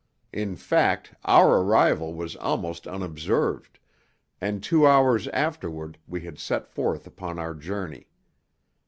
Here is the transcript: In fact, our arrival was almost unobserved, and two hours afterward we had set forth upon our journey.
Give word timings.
In 0.33 0.55
fact, 0.55 1.13
our 1.25 1.61
arrival 1.61 2.15
was 2.15 2.35
almost 2.37 2.87
unobserved, 2.87 3.77
and 4.41 4.63
two 4.63 4.87
hours 4.87 5.27
afterward 5.27 5.99
we 6.07 6.21
had 6.21 6.39
set 6.39 6.67
forth 6.67 7.05
upon 7.05 7.37
our 7.37 7.53
journey. 7.53 8.07